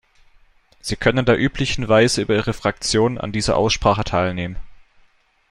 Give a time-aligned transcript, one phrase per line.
[0.79, 4.57] Sie können in der üblichen Weise über Ihre Fraktion an dieser Aussprache teilnehmen.